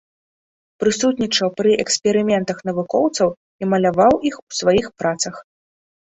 Прысутнічаў 0.83 1.49
пры 1.59 1.71
эксперыментах 1.83 2.57
навукоўцаў 2.69 3.29
і 3.65 3.69
маляваў 3.73 4.13
іх 4.31 4.35
у 4.47 4.51
сваіх 4.61 4.87
працах. 5.03 5.35